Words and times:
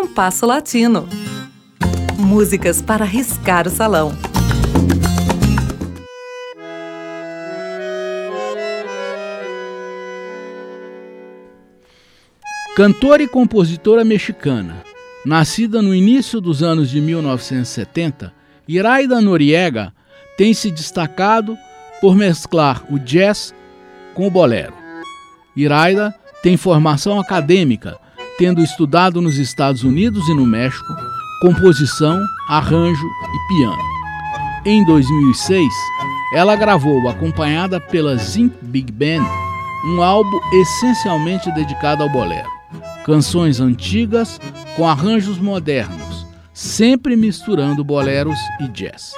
Compasso 0.00 0.46
Latino. 0.46 1.08
Músicas 2.16 2.80
para 2.80 3.04
riscar 3.04 3.66
o 3.66 3.70
salão. 3.70 4.12
Cantora 12.76 13.24
e 13.24 13.26
compositora 13.26 14.04
mexicana, 14.04 14.84
nascida 15.26 15.82
no 15.82 15.92
início 15.92 16.40
dos 16.40 16.62
anos 16.62 16.90
de 16.90 17.00
1970, 17.00 18.32
Iraida 18.68 19.20
Noriega 19.20 19.92
tem 20.36 20.54
se 20.54 20.70
destacado 20.70 21.58
por 22.00 22.14
mesclar 22.14 22.84
o 22.88 23.00
jazz 23.00 23.52
com 24.14 24.28
o 24.28 24.30
bolero. 24.30 24.74
Iraida 25.56 26.14
tem 26.40 26.56
formação 26.56 27.18
acadêmica, 27.18 27.98
tendo 28.38 28.62
estudado 28.62 29.20
nos 29.20 29.36
Estados 29.36 29.82
Unidos 29.82 30.28
e 30.28 30.34
no 30.34 30.46
México 30.46 30.96
composição, 31.40 32.24
arranjo 32.48 33.06
e 33.06 33.48
piano. 33.48 33.82
Em 34.64 34.84
2006, 34.84 35.64
ela 36.34 36.56
gravou, 36.56 37.08
acompanhada 37.08 37.80
pela 37.80 38.16
Zinc 38.16 38.54
Big 38.62 38.92
Band, 38.92 39.24
um 39.86 40.02
álbum 40.02 40.38
essencialmente 40.60 41.50
dedicado 41.52 42.02
ao 42.02 42.08
bolero. 42.08 42.48
Canções 43.04 43.60
antigas 43.60 44.40
com 44.76 44.86
arranjos 44.86 45.38
modernos, 45.38 46.26
sempre 46.52 47.16
misturando 47.16 47.84
boleros 47.84 48.38
e 48.60 48.68
jazz. 48.68 49.14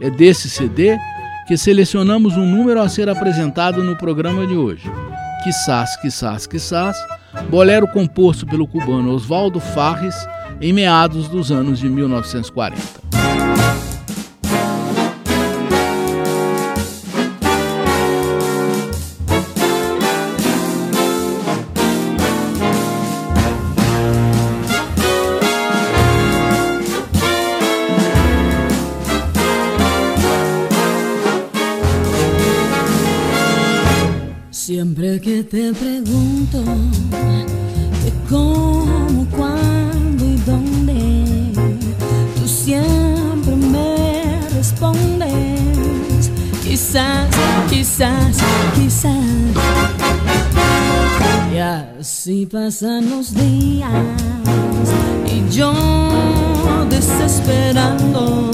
É 0.00 0.10
desse 0.10 0.50
CD 0.50 0.98
que 1.46 1.56
selecionamos 1.56 2.36
um 2.36 2.46
número 2.46 2.80
a 2.80 2.88
ser 2.88 3.08
apresentado 3.08 3.82
no 3.82 3.96
programa 3.96 4.46
de 4.46 4.54
hoje. 4.54 4.90
Quissás, 5.42 5.96
quissás, 5.96 6.46
quissás, 6.46 6.96
bolero 7.48 7.86
composto 7.88 8.46
pelo 8.46 8.66
cubano 8.66 9.14
Oswaldo 9.14 9.60
Farres 9.60 10.14
em 10.60 10.72
meados 10.72 11.28
dos 11.28 11.50
anos 11.50 11.78
de 11.78 11.88
1940. 11.88 13.89
Siempre 35.00 35.20
que 35.22 35.42
te 35.44 35.72
pregunto 35.72 36.62
de 38.04 38.12
cómo, 38.28 39.26
cuándo 39.34 40.26
y 40.26 40.36
dónde, 40.44 41.52
tú 42.38 42.46
siempre 42.46 43.56
me 43.56 44.40
respondes, 44.50 46.30
quizás, 46.62 47.30
quizás, 47.70 48.36
quizás. 48.74 49.24
Y 51.54 51.56
así 51.56 52.44
pasan 52.44 53.08
los 53.08 53.32
días 53.32 53.90
y 55.34 55.50
yo 55.50 55.72
desesperando 56.90 58.50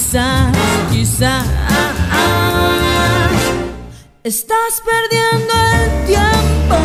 quizás, 0.00 0.56
quizás. 0.90 1.44
Estás 4.24 4.82
perdiendo 4.90 5.52
el 5.74 6.06
tiempo 6.06 6.76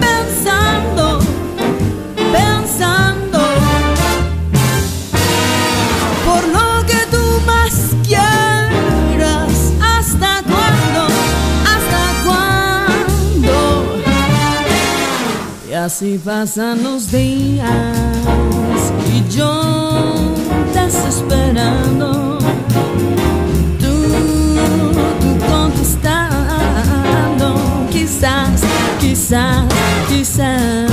pensando, 0.00 1.18
pensando 2.32 3.38
por 6.24 6.42
lo 6.48 6.86
que 6.86 7.00
tú 7.10 7.24
más 7.46 7.74
quieras. 8.06 9.52
¿Hasta 9.80 10.42
cuándo? 10.42 11.02
¿Hasta 11.74 12.02
cuándo? 12.24 13.56
Y 15.68 15.72
así 15.74 16.18
pasan 16.24 16.82
los 16.82 17.10
días 17.10 17.66
y 19.12 19.28
yo 19.28 19.67
ça, 29.28 29.68
tu 30.08 30.24
sais. 30.24 30.87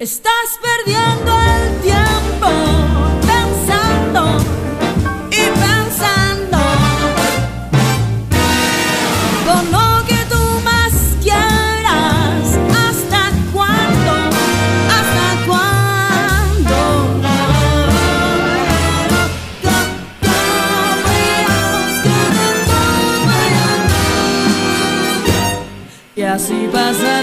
Estás 0.00 0.58
perdiendo 0.62 1.30
el 1.42 1.80
tiempo 1.82 2.48
pensando 3.20 4.38
y 5.30 5.42
pensando 5.60 6.58
por 9.44 9.62
lo 9.64 10.06
que 10.06 10.24
tú 10.30 10.42
más 10.64 10.94
quieras. 11.22 12.56
¿Hasta 12.88 13.30
cuándo? 13.52 14.12
¿Hasta 14.88 15.28
cuándo? 15.46 16.78
Y 26.16 26.22
así 26.22 26.70
pasan 26.72 27.19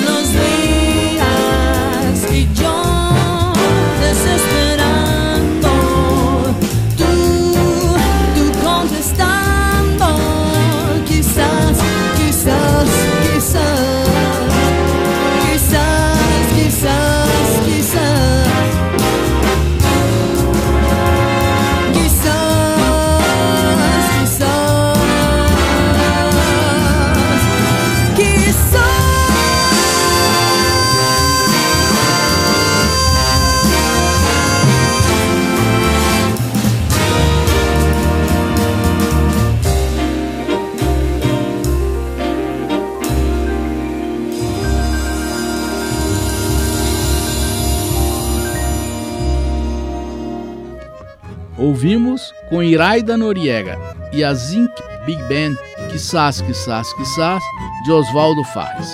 Ouvimos 51.68 52.34
com 52.50 52.64
Iraida 52.64 53.18
Noriega 53.18 53.78
e 54.14 54.24
a 54.24 54.34
Zinc 54.34 54.72
Big 55.06 55.22
Band 55.24 55.56
Quissás, 55.92 56.40
Quissás, 56.40 56.94
Quissás, 56.94 57.44
de 57.84 57.92
Oswaldo 57.92 58.42
Fares. 58.46 58.88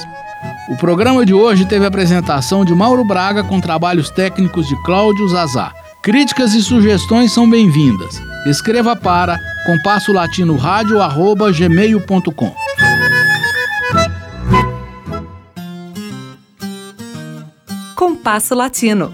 O 0.67 0.75
programa 0.75 1.23
de 1.23 1.35
hoje 1.35 1.65
teve 1.65 1.85
a 1.85 1.87
apresentação 1.87 2.65
de 2.65 2.73
Mauro 2.73 3.05
Braga 3.05 3.43
com 3.43 3.61
trabalhos 3.61 4.09
técnicos 4.09 4.67
de 4.67 4.75
Cláudio 4.81 5.27
Zazá. 5.27 5.71
Críticas 6.01 6.55
e 6.55 6.63
sugestões 6.63 7.31
são 7.31 7.47
bem-vindas. 7.47 8.19
Escreva 8.47 8.95
para 8.95 9.39
compasso 9.67 10.11
latino 10.11 10.55
rádio 10.57 10.99
arroba 10.99 11.51
gmail.com. 11.51 12.55
Compasso 17.95 18.55
Latino. 18.55 19.13